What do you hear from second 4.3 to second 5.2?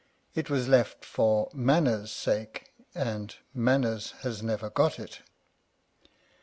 never got